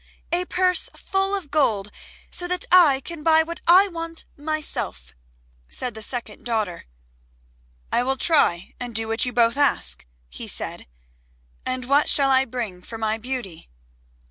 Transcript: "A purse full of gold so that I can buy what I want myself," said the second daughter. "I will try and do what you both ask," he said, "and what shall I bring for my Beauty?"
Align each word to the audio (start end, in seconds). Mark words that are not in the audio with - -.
"A 0.31 0.45
purse 0.45 0.89
full 0.95 1.35
of 1.37 1.51
gold 1.51 1.91
so 2.31 2.47
that 2.47 2.65
I 2.71 3.01
can 3.01 3.21
buy 3.21 3.43
what 3.43 3.61
I 3.67 3.87
want 3.87 4.25
myself," 4.35 5.13
said 5.69 5.93
the 5.93 6.01
second 6.01 6.43
daughter. 6.43 6.85
"I 7.91 8.01
will 8.01 8.17
try 8.17 8.73
and 8.79 8.95
do 8.95 9.07
what 9.07 9.25
you 9.25 9.31
both 9.31 9.57
ask," 9.57 10.07
he 10.27 10.47
said, 10.47 10.87
"and 11.67 11.85
what 11.85 12.09
shall 12.09 12.31
I 12.31 12.45
bring 12.45 12.81
for 12.81 12.97
my 12.97 13.19
Beauty?" 13.19 13.69